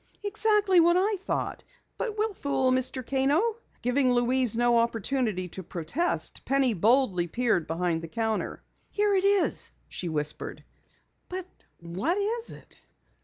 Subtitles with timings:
[0.23, 1.63] "Exactly what I thought!
[1.95, 3.05] But we'll fool Mr.
[3.05, 8.63] Kano!" Giving Louise no opportunity to protest, Penny boldly peered behind the counter.
[8.89, 10.63] "Here it is," she whispered.
[11.29, 11.45] "But
[11.81, 12.77] what is it?"